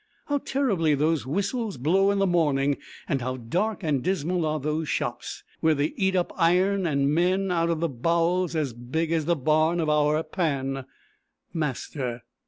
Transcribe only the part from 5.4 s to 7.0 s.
where they eat up iron